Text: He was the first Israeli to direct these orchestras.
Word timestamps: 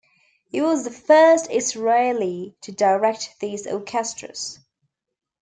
He 0.49 0.59
was 0.63 0.83
the 0.83 0.89
first 0.89 1.47
Israeli 1.51 2.57
to 2.61 2.71
direct 2.71 3.35
these 3.39 3.67
orchestras. 3.67 4.57